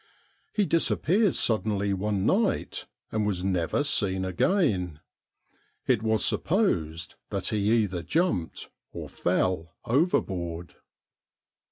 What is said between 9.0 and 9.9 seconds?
fell